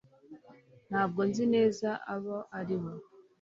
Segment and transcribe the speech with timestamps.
[0.89, 2.91] ntabwo nzi neza abo ari bo